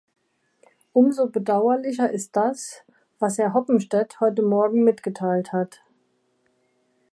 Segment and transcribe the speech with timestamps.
[0.93, 2.83] Um so bedauerlicher ist das,
[3.19, 5.83] was Herr Hoppenstedt heute morgen mitgeteilt hat.